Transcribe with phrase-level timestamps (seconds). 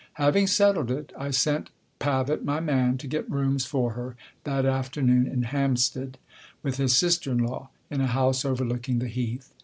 [0.13, 1.69] Having settled it, I sent
[1.99, 6.17] Pavitt, my man, to get rooms for her that afternoon in Hampstead,
[6.63, 9.53] with his sister in law, in a house overlooking the Heath.